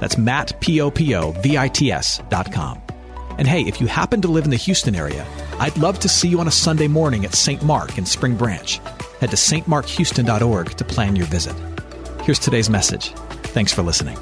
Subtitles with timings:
[0.00, 2.82] That's Matt, P-O-P-O-V-I-T-S dot com.
[3.38, 5.26] And hey, if you happen to live in the Houston area,
[5.60, 7.62] I'd love to see you on a Sunday morning at St.
[7.62, 8.78] Mark in Spring Branch.
[9.20, 11.54] Head to stmarkhouston.org to plan your visit.
[12.22, 13.10] Here's today's message.
[13.54, 14.18] Thanks for listening.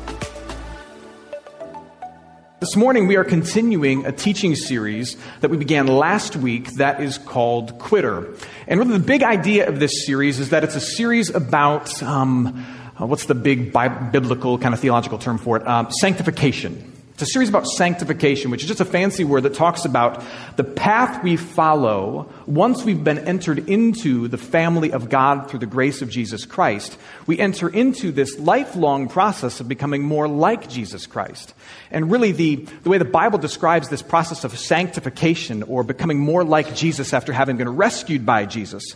[2.60, 7.18] This morning, we are continuing a teaching series that we began last week that is
[7.18, 8.34] called Quitter.
[8.66, 12.64] And really, the big idea of this series is that it's a series about um,
[13.00, 15.66] uh, what's the big biblical kind of theological term for it?
[15.66, 16.92] Um, sanctification.
[17.16, 20.22] It's a series about sanctification, which is just a fancy word that talks about
[20.56, 25.66] the path we follow once we've been entered into the family of God through the
[25.66, 26.98] grace of Jesus Christ.
[27.26, 31.54] We enter into this lifelong process of becoming more like Jesus Christ.
[31.90, 36.44] And really, the, the way the Bible describes this process of sanctification or becoming more
[36.44, 38.94] like Jesus after having been rescued by Jesus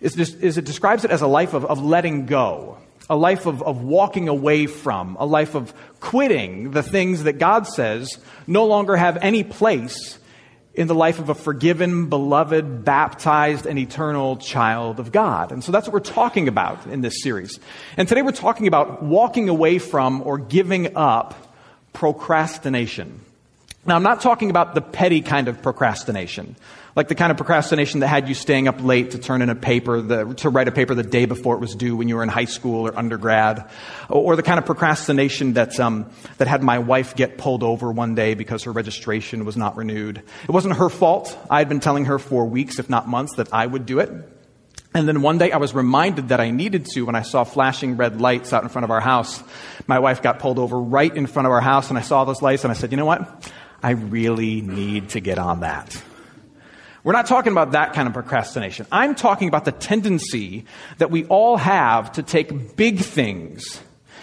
[0.00, 2.78] is, this, is it describes it as a life of, of letting go
[3.10, 7.66] a life of, of walking away from, a life of quitting the things that God
[7.66, 10.18] says no longer have any place
[10.74, 15.50] in the life of a forgiven, beloved, baptized, and eternal child of God.
[15.50, 17.58] And so that's what we're talking about in this series.
[17.96, 21.34] And today we're talking about walking away from or giving up
[21.92, 23.24] procrastination.
[23.88, 26.56] Now, I'm not talking about the petty kind of procrastination
[26.98, 29.54] like the kind of procrastination that had you staying up late to turn in a
[29.54, 32.24] paper, the, to write a paper the day before it was due when you were
[32.24, 33.70] in high school or undergrad,
[34.08, 37.92] or, or the kind of procrastination that, um, that had my wife get pulled over
[37.92, 40.18] one day because her registration was not renewed.
[40.42, 41.38] It wasn't her fault.
[41.48, 44.10] I had been telling her for weeks, if not months, that I would do it.
[44.92, 47.96] And then one day I was reminded that I needed to when I saw flashing
[47.96, 49.40] red lights out in front of our house.
[49.86, 52.42] My wife got pulled over right in front of our house and I saw those
[52.42, 53.52] lights and I said, you know what?
[53.82, 56.02] I really need to get on that.
[57.04, 58.86] We're not talking about that kind of procrastination.
[58.90, 60.66] I'm talking about the tendency
[60.98, 63.80] that we all have to take big things,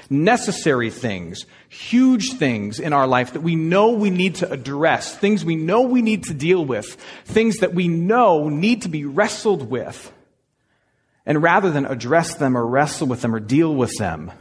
[0.09, 5.43] necessary things, huge things in our life that we know we need to address, things
[5.45, 6.95] we know we need to deal with,
[7.25, 10.11] things that we know need to be wrestled with.
[11.25, 14.31] And rather than address them or wrestle with them or deal with them,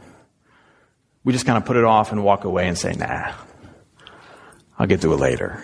[1.23, 3.33] we just kind of put it off and walk away and say, nah,
[4.77, 5.63] I'll get to it later.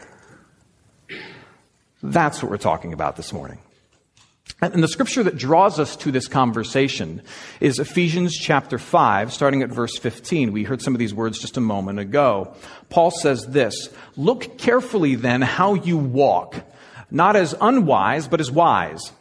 [2.01, 3.59] That's what we're talking about this morning.
[4.61, 7.21] And the scripture that draws us to this conversation
[7.59, 10.51] is Ephesians chapter 5, starting at verse 15.
[10.51, 12.53] We heard some of these words just a moment ago.
[12.89, 16.55] Paul says this Look carefully then how you walk,
[17.09, 19.11] not as unwise, but as wise,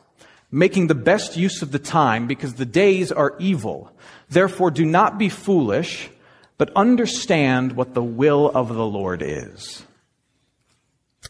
[0.51, 3.91] making the best use of the time, because the days are evil.
[4.29, 6.11] Therefore, do not be foolish,
[6.61, 9.83] but understand what the will of the Lord is.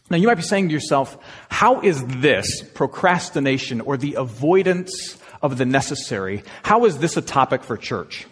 [0.09, 5.57] Now, you might be saying to yourself, how is this procrastination or the avoidance of
[5.57, 8.27] the necessary, how is this a topic for church?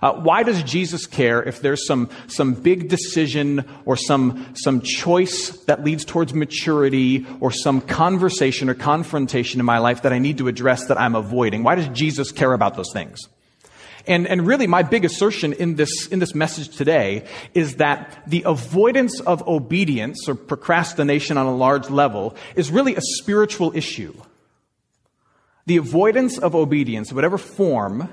[0.00, 5.50] Uh, why does Jesus care if there's some, some big decision or some, some choice
[5.64, 10.38] that leads towards maturity or some conversation or confrontation in my life that I need
[10.38, 11.64] to address that I'm avoiding?
[11.64, 13.18] Why does Jesus care about those things?
[14.10, 18.42] And, and really, my big assertion in this, in this message today is that the
[18.44, 24.12] avoidance of obedience or procrastination on a large level is really a spiritual issue.
[25.66, 28.08] The avoidance of obedience, whatever form,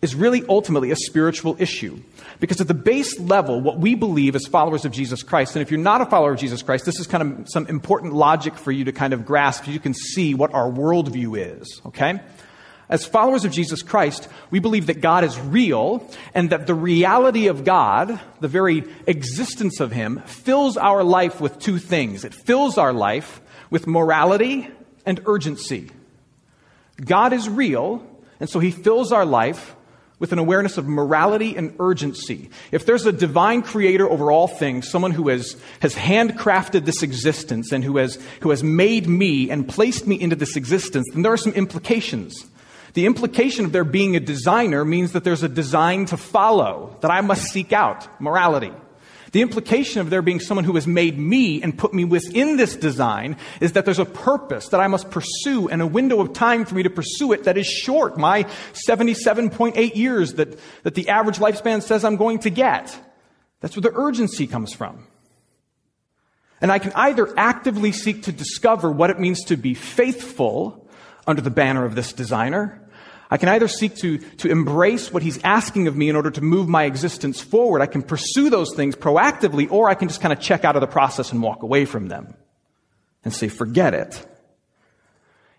[0.00, 2.00] is really ultimately a spiritual issue.
[2.38, 5.70] Because at the base level, what we believe as followers of Jesus Christ, and if
[5.72, 8.70] you're not a follower of Jesus Christ, this is kind of some important logic for
[8.70, 12.20] you to kind of grasp you can see what our worldview is, okay?
[12.88, 17.46] As followers of Jesus Christ, we believe that God is real and that the reality
[17.46, 22.24] of God, the very existence of Him, fills our life with two things.
[22.24, 24.68] It fills our life with morality
[25.06, 25.90] and urgency.
[27.02, 28.06] God is real,
[28.38, 29.74] and so He fills our life
[30.18, 32.48] with an awareness of morality and urgency.
[32.70, 37.72] If there's a divine creator over all things, someone who has, has handcrafted this existence
[37.72, 41.32] and who has, who has made me and placed me into this existence, then there
[41.32, 42.46] are some implications.
[42.94, 47.10] The implication of there being a designer means that there's a design to follow, that
[47.10, 48.72] I must seek out morality.
[49.32, 52.76] The implication of there being someone who has made me and put me within this
[52.76, 56.64] design is that there's a purpose that I must pursue and a window of time
[56.64, 58.44] for me to pursue it that is short, my
[58.88, 62.96] 77.8 years that, that the average lifespan says I'm going to get.
[63.58, 65.04] That's where the urgency comes from.
[66.60, 70.88] And I can either actively seek to discover what it means to be faithful
[71.26, 72.80] under the banner of this designer.
[73.34, 76.40] I can either seek to, to embrace what he's asking of me in order to
[76.40, 77.82] move my existence forward.
[77.82, 80.80] I can pursue those things proactively, or I can just kind of check out of
[80.80, 82.36] the process and walk away from them
[83.24, 84.24] and say, forget it.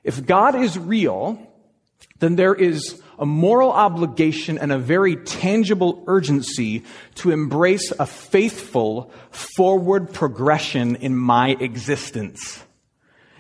[0.06, 1.38] If God is real,
[2.20, 6.86] then there is a moral obligation and a very tangible urgency
[7.16, 12.64] to embrace a faithful forward progression in my existence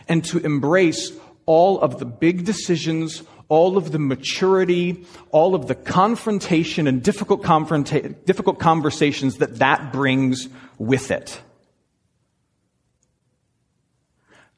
[0.09, 1.13] and to embrace
[1.45, 7.43] all of the big decisions, all of the maturity, all of the confrontation and difficult,
[7.43, 10.47] confronta- difficult conversations that that brings
[10.77, 11.41] with it.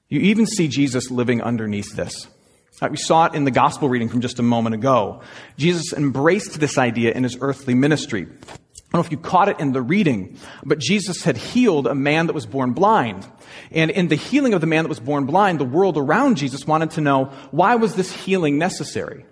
[0.09, 2.27] You even see Jesus living underneath this.
[2.81, 5.21] Uh, we saw it in the gospel reading from just a moment ago.
[5.57, 8.23] Jesus embraced this idea in his earthly ministry.
[8.23, 11.95] I don't know if you caught it in the reading, but Jesus had healed a
[11.95, 13.27] man that was born blind.
[13.71, 16.67] And in the healing of the man that was born blind, the world around Jesus
[16.67, 19.25] wanted to know why was this healing necessary?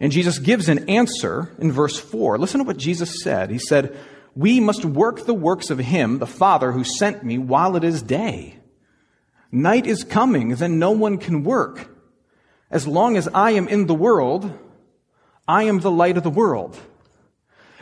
[0.00, 2.38] And Jesus gives an answer in verse 4.
[2.38, 3.50] Listen to what Jesus said.
[3.50, 3.96] He said,
[4.34, 8.02] We must work the works of him, the Father, who sent me while it is
[8.02, 8.58] day.
[9.52, 11.88] Night is coming, then no one can work.
[12.70, 14.50] As long as I am in the world,
[15.46, 16.76] I am the light of the world.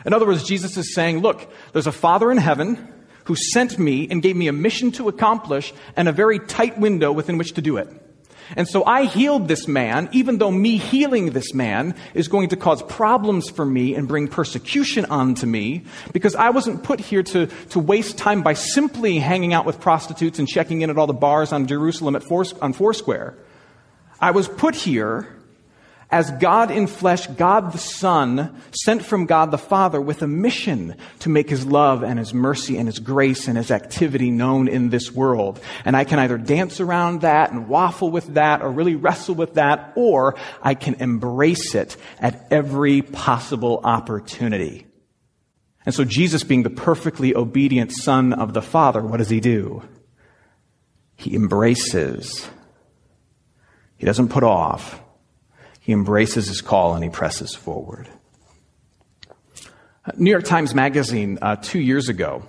[0.05, 2.92] In other words, Jesus is saying, look, there's a Father in heaven
[3.25, 7.11] who sent me and gave me a mission to accomplish and a very tight window
[7.11, 7.89] within which to do it.
[8.55, 12.57] And so I healed this man, even though me healing this man is going to
[12.57, 17.47] cause problems for me and bring persecution onto me, because I wasn't put here to,
[17.69, 21.13] to waste time by simply hanging out with prostitutes and checking in at all the
[21.13, 23.37] bars on Jerusalem at Four, on Foursquare.
[24.19, 25.27] I was put here
[26.13, 30.95] as God in flesh, God the Son, sent from God the Father with a mission
[31.19, 34.89] to make His love and His mercy and His grace and His activity known in
[34.89, 35.59] this world.
[35.83, 39.55] And I can either dance around that and waffle with that or really wrestle with
[39.55, 44.85] that, or I can embrace it at every possible opportunity.
[45.85, 49.81] And so Jesus being the perfectly obedient Son of the Father, what does He do?
[51.15, 52.47] He embraces
[54.03, 55.01] he doesn't put off.
[55.83, 58.07] He embraces his call and he presses forward.
[60.15, 62.43] New York Times Magazine, uh, two years ago,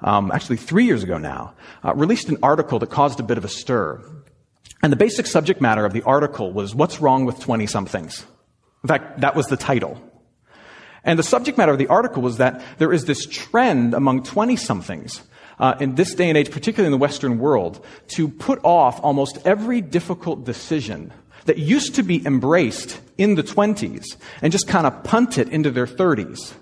[0.00, 1.54] um, actually three years ago now,
[1.84, 4.02] uh, released an article that caused a bit of a stir.
[4.82, 8.26] And the basic subject matter of the article was What's Wrong with 20 somethings?
[8.82, 10.02] In fact, that was the title.
[11.04, 14.56] And the subject matter of the article was that there is this trend among 20
[14.56, 15.22] somethings
[15.60, 19.38] uh, in this day and age, particularly in the Western world, to put off almost
[19.44, 21.12] every difficult decision
[21.44, 25.70] that used to be embraced in the 20s and just kind of punt it into
[25.70, 26.54] their 30s.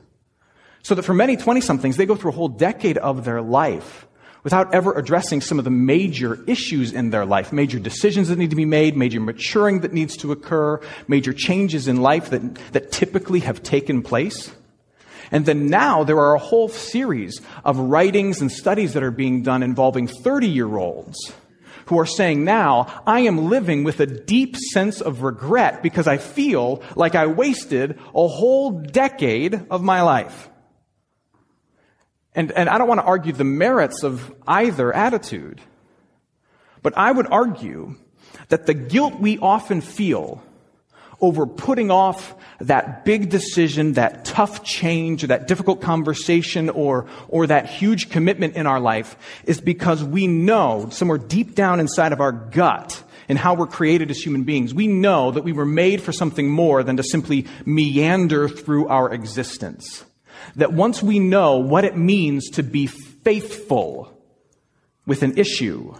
[0.82, 4.06] So that for many 20 somethings, they go through a whole decade of their life
[4.42, 8.50] without ever addressing some of the major issues in their life, major decisions that need
[8.50, 12.90] to be made, major maturing that needs to occur, major changes in life that, that
[12.90, 14.52] typically have taken place.
[15.30, 19.42] And then now there are a whole series of writings and studies that are being
[19.42, 21.32] done involving 30 year olds
[21.86, 26.18] who are saying now, I am living with a deep sense of regret because I
[26.18, 30.48] feel like I wasted a whole decade of my life.
[32.34, 35.60] And, and I don't want to argue the merits of either attitude,
[36.82, 37.96] but I would argue
[38.48, 40.42] that the guilt we often feel
[41.22, 47.46] over putting off that big decision, that tough change, or that difficult conversation, or, or
[47.46, 52.20] that huge commitment in our life is because we know somewhere deep down inside of
[52.20, 56.02] our gut and how we're created as human beings, we know that we were made
[56.02, 60.04] for something more than to simply meander through our existence.
[60.56, 64.12] That once we know what it means to be faithful
[65.06, 65.94] with an issue,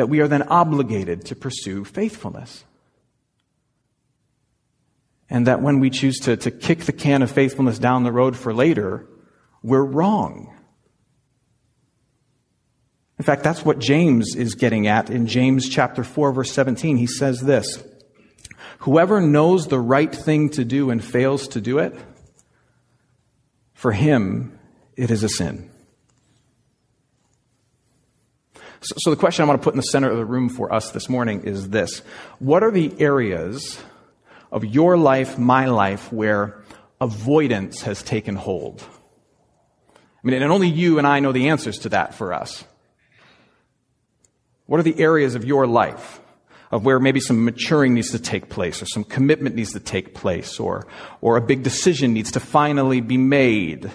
[0.00, 2.64] that we are then obligated to pursue faithfulness.
[5.28, 8.34] And that when we choose to, to kick the can of faithfulness down the road
[8.34, 9.06] for later,
[9.62, 10.56] we're wrong.
[13.18, 16.96] In fact, that's what James is getting at in James chapter 4 verse 17.
[16.96, 17.84] He says this,
[18.78, 21.94] Whoever knows the right thing to do and fails to do it,
[23.74, 24.58] for him
[24.96, 25.70] it is a sin.
[28.82, 30.72] So, so, the question I want to put in the center of the room for
[30.72, 31.98] us this morning is this
[32.38, 33.78] What are the areas
[34.50, 36.62] of your life, my life, where
[37.00, 38.82] avoidance has taken hold?
[39.92, 42.64] I mean, and only you and I know the answers to that for us.
[44.66, 46.20] What are the areas of your life
[46.70, 50.14] of where maybe some maturing needs to take place or some commitment needs to take
[50.14, 50.86] place or,
[51.20, 53.90] or a big decision needs to finally be made.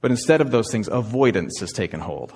[0.00, 2.34] But instead of those things, avoidance has taken hold.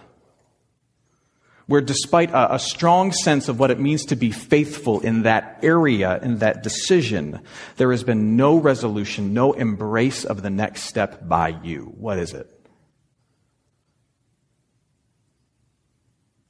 [1.67, 5.61] Where despite a, a, strong sense of what it means to be faithful in that
[5.63, 7.41] area, in that decision,
[7.77, 11.93] there has been no resolution, no embrace of the next step by you.
[11.97, 12.51] What is it?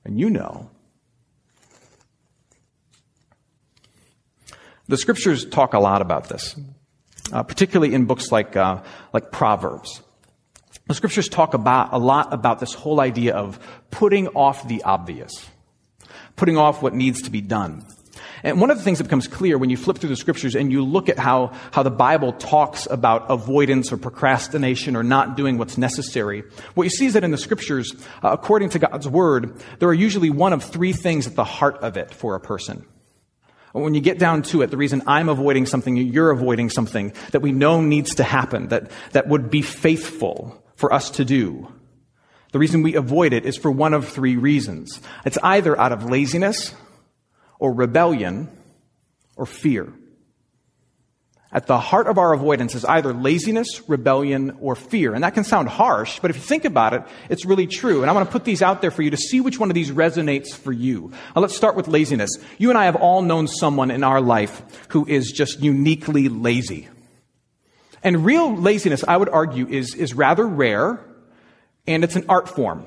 [0.04, 0.70] And you know.
[4.88, 6.56] The scriptures talk a lot about this,
[7.32, 10.02] uh, particularly in books like, uh, like Proverbs.
[10.88, 13.58] The scriptures talk about a lot about this whole idea of
[13.90, 15.32] putting off the obvious,
[16.36, 17.86] putting off what needs to be done.
[18.42, 20.72] And one of the things that becomes clear when you flip through the scriptures and
[20.72, 25.58] you look at how, how the Bible talks about avoidance or procrastination or not doing
[25.58, 26.42] what's necessary,
[26.74, 29.94] what you see is that in the scriptures, uh, according to God's word, there are
[29.94, 32.84] usually one of three things at the heart of it for a person.
[33.72, 37.40] When you get down to it, the reason I'm avoiding something, you're avoiding something that
[37.40, 41.68] we know needs to happen, that, that would be faithful for us to do.
[42.50, 45.00] The reason we avoid it is for one of three reasons.
[45.24, 46.74] It's either out of laziness,
[47.60, 48.48] or rebellion,
[49.36, 49.92] or fear.
[51.52, 55.14] At the heart of our avoidance is either laziness, rebellion, or fear.
[55.14, 58.02] And that can sound harsh, but if you think about it, it's really true.
[58.02, 59.76] And I want to put these out there for you to see which one of
[59.76, 61.12] these resonates for you.
[61.36, 62.30] Now, let's start with laziness.
[62.58, 66.88] You and I have all known someone in our life who is just uniquely lazy.
[68.02, 71.00] And real laziness, I would argue, is, is rather rare,
[71.86, 72.86] and it's an art form.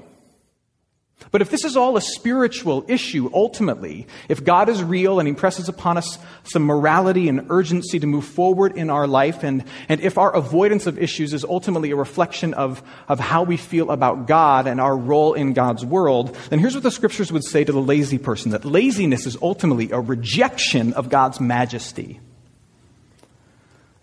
[1.32, 5.34] But if this is all a spiritual issue, ultimately, if God is real and He
[5.34, 10.02] presses upon us some morality and urgency to move forward in our life, and, and
[10.02, 14.28] if our avoidance of issues is ultimately a reflection of, of how we feel about
[14.28, 17.72] God and our role in God's world, then here's what the scriptures would say to
[17.72, 22.20] the lazy person that laziness is ultimately a rejection of God's majesty.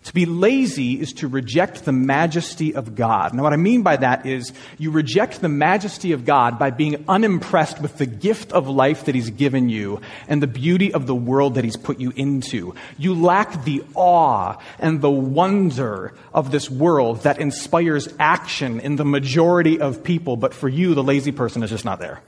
[0.03, 3.33] To be lazy is to reject the majesty of God.
[3.33, 7.05] Now, what I mean by that is you reject the majesty of God by being
[7.07, 11.15] unimpressed with the gift of life that He's given you and the beauty of the
[11.15, 12.75] world that He's put you into.
[12.97, 19.05] You lack the awe and the wonder of this world that inspires action in the
[19.05, 22.21] majority of people, but for you, the lazy person is just not there.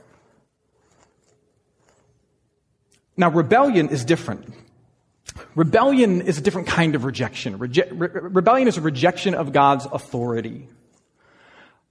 [3.18, 4.46] Now, rebellion is different.
[5.54, 7.58] Rebellion is a different kind of rejection.
[7.58, 10.68] Re- rebellion is a rejection of God's authority.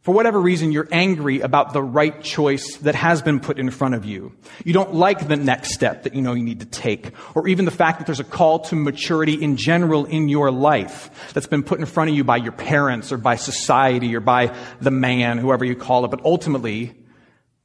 [0.06, 3.96] For whatever reason, you're angry about the right choice that has been put in front
[3.96, 4.34] of you.
[4.64, 7.66] You don't like the next step that you know you need to take, or even
[7.66, 11.64] the fact that there's a call to maturity in general in your life that's been
[11.64, 15.40] put in front of you by your parents or by society or by the man,
[15.40, 16.12] whoever you call it.
[16.12, 16.94] But ultimately,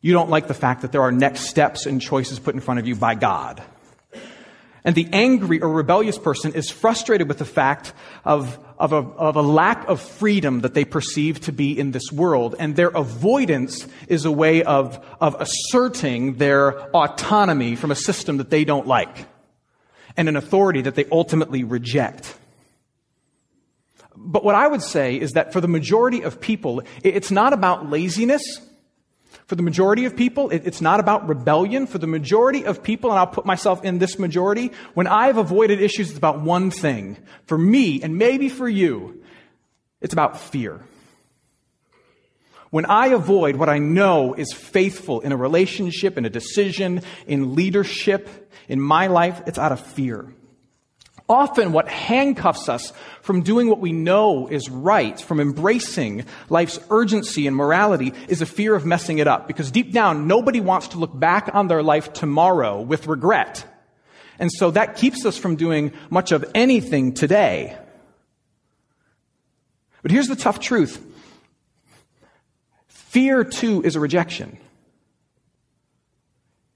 [0.01, 2.81] you don't like the fact that there are next steps and choices put in front
[2.81, 3.63] of you by God.
[4.85, 7.93] And the angry or rebellious person is frustrated with the fact
[8.25, 12.11] of, of, a, of a lack of freedom that they perceive to be in this
[12.11, 12.55] world.
[12.59, 18.51] And their avoidance is a way of, of asserting their autonomy from a system that
[18.51, 19.27] they don't like
[20.17, 22.35] and an authority that they ultimately reject.
[24.17, 27.89] But what I would say is that for the majority of people, it's not about
[27.89, 28.43] laziness
[29.51, 31.89] for the majority of people, it's not about rebellion.
[31.89, 35.83] For the majority of people, and I'll put myself in this majority, when I've avoided
[35.83, 37.17] issues, it's about one thing.
[37.47, 39.25] For me, and maybe for you,
[40.01, 40.85] it's about fear.
[42.71, 47.57] When I avoid what I know is faithful in a relationship, in a decision, in
[47.57, 50.33] leadership, in my life, it's out of fear.
[51.31, 57.47] Often, what handcuffs us from doing what we know is right, from embracing life's urgency
[57.47, 59.47] and morality, is a fear of messing it up.
[59.47, 63.65] Because deep down, nobody wants to look back on their life tomorrow with regret.
[64.41, 67.79] And so that keeps us from doing much of anything today.
[70.03, 71.01] But here's the tough truth
[72.89, 74.59] fear, too, is a rejection.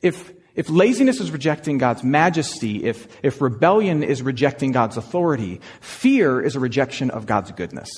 [0.01, 6.41] If if laziness is rejecting God's majesty, if, if rebellion is rejecting God's authority, fear
[6.41, 7.89] is a rejection of God's goodness.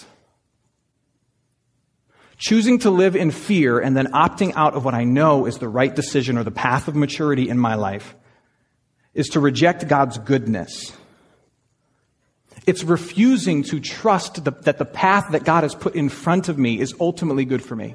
[2.39, 5.69] Choosing to live in fear and then opting out of what I know is the
[5.69, 8.15] right decision or the path of maturity in my life
[9.15, 10.93] is to reject God's goodness.
[12.67, 16.59] It's refusing to trust the, that the path that God has put in front of
[16.59, 17.95] me is ultimately good for me.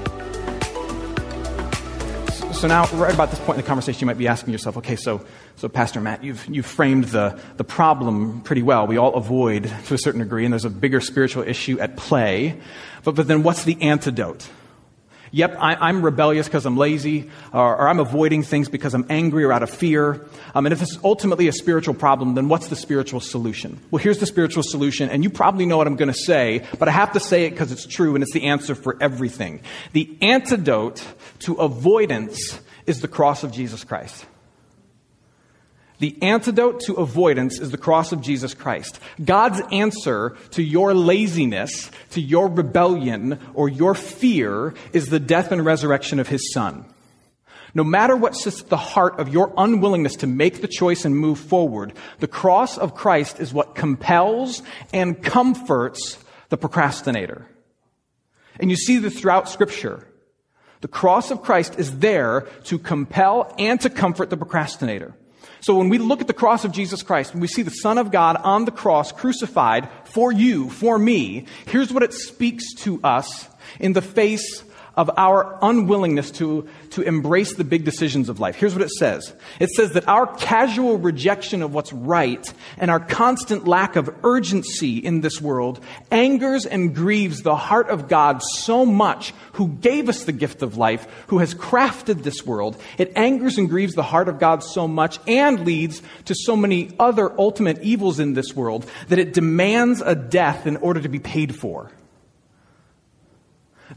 [2.61, 4.95] So now, right about this point in the conversation, you might be asking yourself, okay,
[4.95, 5.25] so,
[5.55, 8.85] so Pastor Matt, you've, you've framed the, the problem pretty well.
[8.85, 12.59] We all avoid to a certain degree, and there's a bigger spiritual issue at play.
[13.03, 14.47] But, but then what's the antidote?
[15.33, 19.45] Yep, I, am rebellious because I'm lazy, or, or, I'm avoiding things because I'm angry
[19.45, 20.25] or out of fear.
[20.53, 23.79] Um, and if it's ultimately a spiritual problem, then what's the spiritual solution?
[23.91, 26.89] Well, here's the spiritual solution, and you probably know what I'm going to say, but
[26.89, 29.61] I have to say it because it's true and it's the answer for everything.
[29.93, 31.01] The antidote
[31.39, 34.25] to avoidance is the cross of Jesus Christ.
[36.01, 38.99] The antidote to avoidance is the cross of Jesus Christ.
[39.23, 45.63] God's answer to your laziness, to your rebellion, or your fear is the death and
[45.63, 46.85] resurrection of His Son.
[47.75, 51.15] No matter what sits at the heart of your unwillingness to make the choice and
[51.15, 56.17] move forward, the cross of Christ is what compels and comforts
[56.49, 57.45] the procrastinator.
[58.59, 60.07] And you see this throughout Scripture.
[60.81, 65.13] The cross of Christ is there to compel and to comfort the procrastinator.
[65.61, 67.97] So when we look at the cross of Jesus Christ, and we see the Son
[67.97, 72.99] of God on the cross crucified for you, for me, here's what it speaks to
[73.03, 73.47] us
[73.79, 74.63] in the face
[74.95, 78.55] of our unwillingness to, to embrace the big decisions of life.
[78.55, 82.99] Here's what it says it says that our casual rejection of what's right and our
[82.99, 85.79] constant lack of urgency in this world
[86.11, 90.77] angers and grieves the heart of God so much, who gave us the gift of
[90.77, 92.81] life, who has crafted this world.
[92.97, 96.91] It angers and grieves the heart of God so much and leads to so many
[96.99, 101.19] other ultimate evils in this world that it demands a death in order to be
[101.19, 101.91] paid for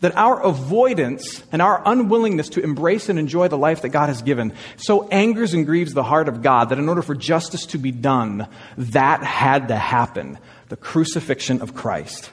[0.01, 4.23] that our avoidance and our unwillingness to embrace and enjoy the life that God has
[4.23, 7.79] given so angers and grieves the heart of God that in order for justice to
[7.79, 12.31] be done, that had to happen the crucifixion of Christ.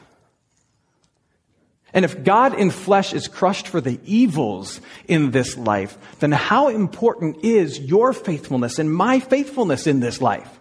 [1.94, 6.70] And if God in flesh is crushed for the evils in this life, then how
[6.70, 10.61] important is your faithfulness and my faithfulness in this life?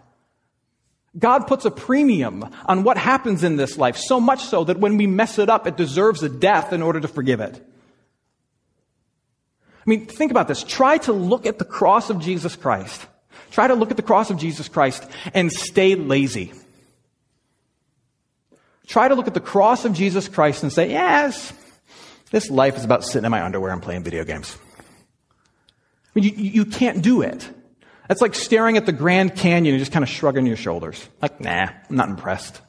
[1.18, 4.96] God puts a premium on what happens in this life, so much so that when
[4.96, 7.66] we mess it up, it deserves a death in order to forgive it.
[9.80, 10.62] I mean, think about this.
[10.62, 13.04] Try to look at the cross of Jesus Christ.
[13.50, 16.52] Try to look at the cross of Jesus Christ and stay lazy.
[18.86, 21.52] Try to look at the cross of Jesus Christ and say, yes,
[22.30, 24.56] this life is about sitting in my underwear and playing video games.
[26.14, 27.48] I mean, you, you can't do it.
[28.10, 31.08] That's like staring at the Grand Canyon and just kind of shrugging your shoulders.
[31.22, 32.60] Like, nah, I'm not impressed.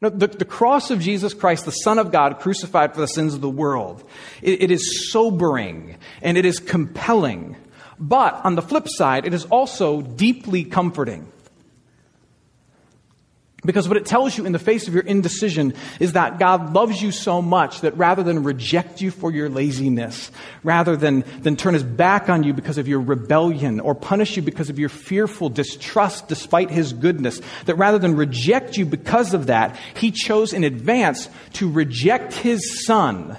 [0.00, 3.34] No, the, the, cross of Jesus Christ, the Son of God, crucified for the sins
[3.34, 4.08] of the world,
[4.40, 7.56] it, it is sobering and it is compelling.
[7.98, 11.26] But on the flip side, it is also deeply comforting.
[13.64, 17.02] Because what it tells you in the face of your indecision is that God loves
[17.02, 20.30] you so much that rather than reject you for your laziness,
[20.62, 24.42] rather than, than turn his back on you because of your rebellion or punish you
[24.42, 29.46] because of your fearful distrust despite his goodness, that rather than reject you because of
[29.46, 33.36] that, he chose in advance to reject his son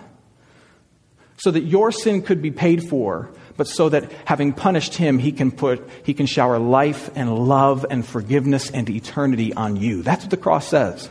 [1.38, 5.34] so that your sin could be paid for but so that having punished him, he
[5.34, 10.02] can put, he can shower life and love and forgiveness and eternity on you.
[10.02, 11.10] That's what the cross says.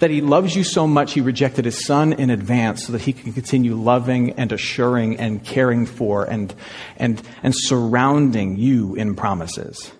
[0.00, 3.14] That he loves you so much, he rejected his son in advance so that he
[3.14, 6.54] can continue loving and assuring and caring for and,
[6.98, 9.90] and, and surrounding you in promises.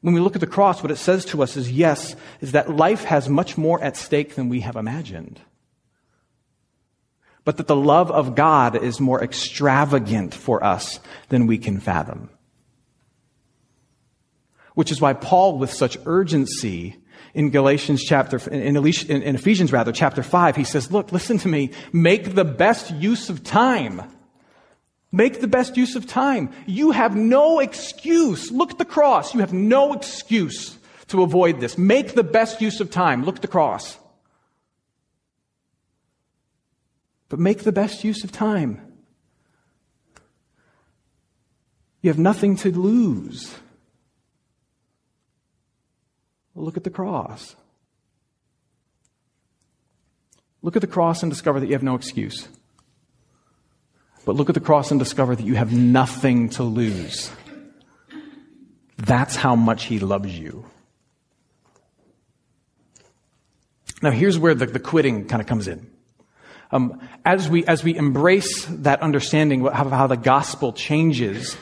[0.00, 2.70] When we look at the cross, what it says to us is yes, is that
[2.70, 5.40] life has much more at stake than we have imagined
[7.44, 12.30] but that the love of God is more extravagant for us than we can fathom.
[14.74, 16.96] Which is why Paul, with such urgency,
[17.34, 22.34] in Galatians chapter, in, Ephesians rather, chapter 5, he says, look, listen to me, make
[22.34, 24.02] the best use of time.
[25.10, 26.50] Make the best use of time.
[26.66, 28.50] You have no excuse.
[28.50, 29.34] Look at the cross.
[29.34, 30.78] You have no excuse
[31.08, 31.76] to avoid this.
[31.76, 33.24] Make the best use of time.
[33.24, 33.98] Look at the cross.
[37.32, 38.78] But make the best use of time.
[42.02, 43.56] You have nothing to lose.
[46.54, 47.56] Look at the cross.
[50.60, 52.48] Look at the cross and discover that you have no excuse.
[54.26, 57.32] But look at the cross and discover that you have nothing to lose.
[58.98, 60.66] That's how much He loves you.
[64.02, 65.91] Now, here's where the, the quitting kind of comes in.
[66.72, 71.56] Um, as, we, as we embrace that understanding of how the gospel changes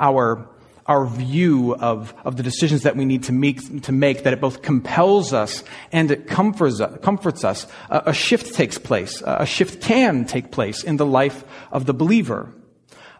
[0.00, 0.48] our,
[0.86, 4.40] our view of, of the decisions that we need to make, to make, that it
[4.40, 9.22] both compels us and it comforts, comforts us, a, a shift takes place.
[9.24, 12.52] A shift can take place in the life of the believer.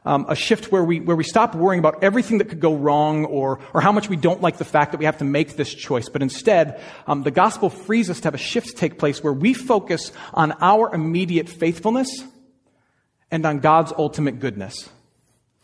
[0.07, 3.25] Um, a shift where we, where we stop worrying about everything that could go wrong
[3.25, 5.75] or, or how much we don't like the fact that we have to make this
[5.75, 6.09] choice.
[6.09, 9.53] But instead, um, the gospel frees us to have a shift take place where we
[9.53, 12.23] focus on our immediate faithfulness
[13.33, 14.89] and on God's ultimate goodness.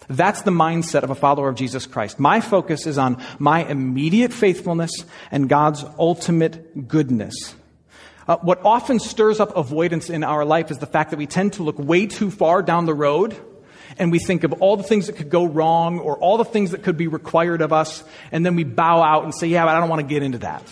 [0.08, 2.18] That's the mindset of a follower of Jesus Christ.
[2.18, 4.90] My focus is on my immediate faithfulness
[5.30, 7.54] and God's ultimate goodness.
[8.26, 11.52] Uh, what often stirs up avoidance in our life is the fact that we tend
[11.52, 13.36] to look way too far down the road
[13.98, 16.70] and we think of all the things that could go wrong or all the things
[16.70, 19.74] that could be required of us, and then we bow out and say, Yeah, but
[19.74, 20.62] I don't want to get into that.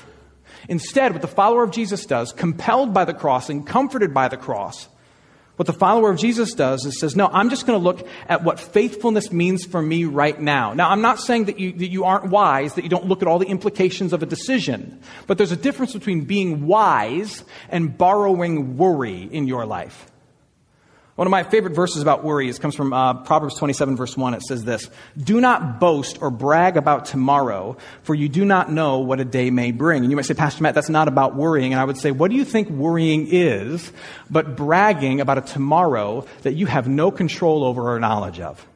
[0.69, 4.37] Instead, what the follower of Jesus does, compelled by the cross and comforted by the
[4.37, 4.89] cross,
[5.61, 8.43] what the follower of Jesus does is says, No, I'm just going to look at
[8.43, 10.73] what faithfulness means for me right now.
[10.73, 13.29] Now, I'm not saying that you, that you aren't wise, that you don't look at
[13.29, 18.79] all the implications of a decision, but there's a difference between being wise and borrowing
[18.79, 20.11] worry in your life.
[21.17, 24.35] One of my favorite verses about worry is, comes from uh, Proverbs 27, verse 1.
[24.35, 24.89] It says this
[25.23, 29.51] Do not boast or brag about tomorrow, for you do not know what a day
[29.51, 30.03] may bring.
[30.03, 31.73] And you might say, Pastor Matt, that's not about worrying.
[31.73, 33.93] And I would say, What do you think worrying is
[34.31, 38.67] but bragging about a tomorrow that you have no control over or knowledge of?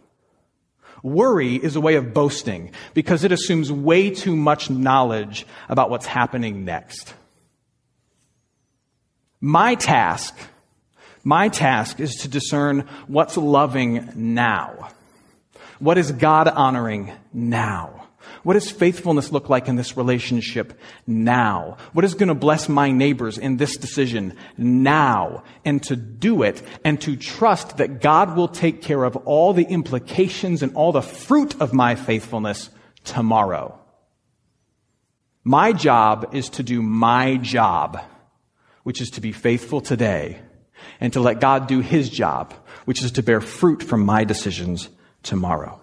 [1.03, 6.07] Worry is a way of boasting because it assumes way too much knowledge about what's
[6.07, 7.13] happening next.
[9.41, 10.35] My task
[11.25, 14.91] my task is to discern what's loving now.
[15.79, 18.09] What is God honoring now?
[18.43, 21.79] What does faithfulness look like in this relationship now?
[21.95, 25.45] What is going to bless my neighbors in this decision now?
[25.65, 29.65] And to do it and to trust that God will take care of all the
[29.65, 32.69] implications and all the fruit of my faithfulness
[33.05, 33.79] tomorrow.
[35.43, 37.99] My job is to do my job,
[38.83, 40.41] which is to be faithful today
[41.01, 42.53] and to let God do his job,
[42.85, 44.89] which is to bear fruit from my decisions
[45.23, 45.81] tomorrow.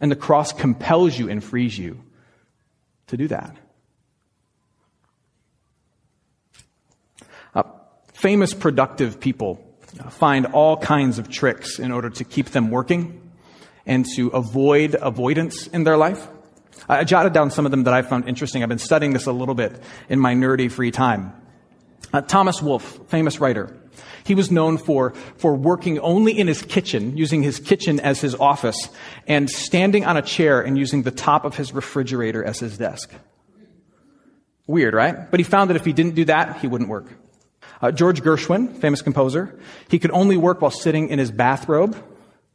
[0.00, 2.02] And the cross compels you and frees you
[3.08, 3.56] to do that.
[7.54, 7.64] Uh,
[8.14, 9.66] famous productive people
[10.10, 13.30] find all kinds of tricks in order to keep them working
[13.86, 16.28] and to avoid avoidance in their life.
[16.88, 18.62] I jotted down some of them that I found interesting.
[18.62, 21.32] I've been studying this a little bit in my nerdy free time.
[22.12, 23.76] Uh, Thomas Wolfe, famous writer,
[24.24, 28.34] he was known for, for working only in his kitchen, using his kitchen as his
[28.34, 28.88] office,
[29.26, 33.12] and standing on a chair and using the top of his refrigerator as his desk.
[34.66, 35.30] Weird, right?
[35.30, 37.06] But he found that if he didn't do that, he wouldn't work.
[37.82, 39.58] Uh, George Gershwin, famous composer,
[39.88, 41.96] he could only work while sitting in his bathrobe,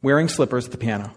[0.02, 1.12] wearing slippers at the piano.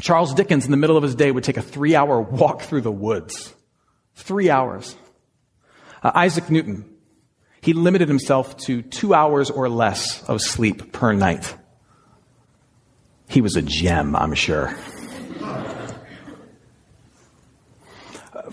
[0.00, 2.80] Charles Dickens, in the middle of his day, would take a three hour walk through
[2.80, 3.54] the woods.
[4.14, 4.96] Three hours.
[6.02, 6.84] Uh, Isaac Newton,
[7.60, 11.56] he limited himself to two hours or less of sleep per night.
[13.28, 14.74] He was a gem, I'm sure.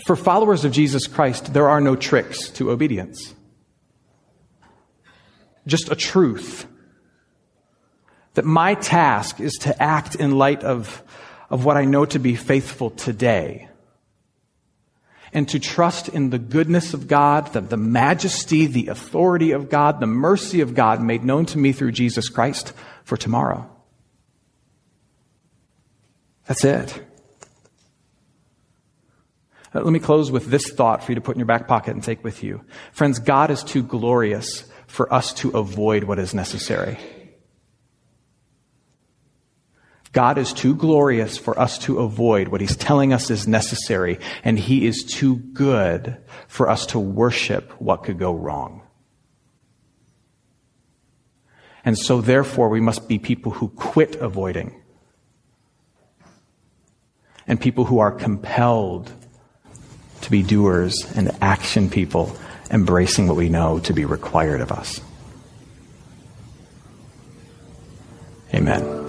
[0.06, 3.34] For followers of Jesus Christ, there are no tricks to obedience.
[5.66, 6.68] Just a truth
[8.36, 11.04] that my task is to act in light of,
[11.50, 13.69] of what I know to be faithful today
[15.34, 20.00] and to trust in the goodness of God, the, the majesty, the authority of God,
[20.00, 23.70] the mercy of God made known to me through Jesus Christ for tomorrow.
[26.48, 27.06] That's it.
[29.74, 32.04] Let me close with this thought for you to put in your back pocket and
[32.04, 32.62] take with you.
[32.92, 36.98] Friends, God is too glorious for us to avoid what is necessary.
[40.12, 44.58] God is too glorious for us to avoid what he's telling us is necessary, and
[44.58, 46.18] he is too good
[46.48, 48.82] for us to worship what could go wrong.
[51.86, 54.82] And so, therefore, we must be people who quit avoiding
[57.48, 59.12] and people who are compelled
[60.22, 62.36] to be doers and action people,
[62.70, 65.02] embracing what we know to be required of us.
[68.54, 69.09] Amen.